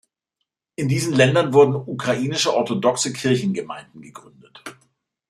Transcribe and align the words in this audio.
In 0.77 0.87
diesen 0.87 1.13
Ländern 1.13 1.53
wurden 1.53 1.75
Ukrainische 1.75 2.55
Orthodoxe 2.55 3.13
Kirchengemeinden 3.13 4.01
gegründet. 4.01 4.63